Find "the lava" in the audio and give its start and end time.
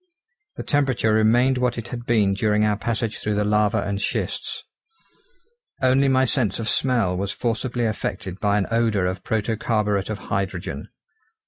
3.35-3.83